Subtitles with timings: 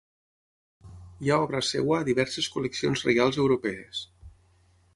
[1.25, 4.05] Hi ha obra seva a diverses col·leccions reials europees.